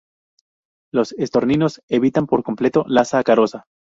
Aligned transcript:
Los 0.91 1.11
estorninos 1.19 1.83
evitan 1.87 2.25
por 2.25 2.41
completo 2.41 2.83
la 2.87 3.05
sacarosa. 3.05 3.65